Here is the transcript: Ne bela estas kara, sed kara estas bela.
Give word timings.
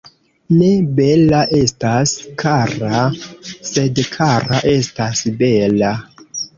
Ne 0.61 0.69
bela 0.99 1.41
estas 1.57 2.15
kara, 2.45 3.05
sed 3.71 4.05
kara 4.19 4.63
estas 4.77 5.27
bela. 5.47 5.97